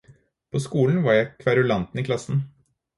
På 0.55 0.59
skolen 0.63 0.97
var 1.07 1.15
jeg 1.19 1.29
kverulanten 1.45 2.05
i 2.05 2.09
klassen. 2.13 2.45